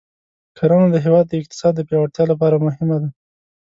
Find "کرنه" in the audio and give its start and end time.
0.57-0.87